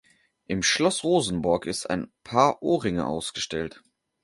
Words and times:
Im 0.47 0.63
Schloss 0.63 1.03
Rosenborg 1.03 1.67
ist 1.67 1.85
ein 1.87 2.11
Paar 2.23 2.63
Ohrringe 2.63 3.05
ausgestellt. 3.05 3.83